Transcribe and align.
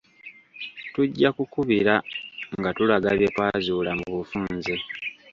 Tujja 0.93 1.29
kukubira 1.37 1.95
nga 2.59 2.69
tulaga 2.77 3.09
bye 3.17 3.27
twazuula 3.33 3.91
mu 3.99 4.07
bufunze. 4.15 4.73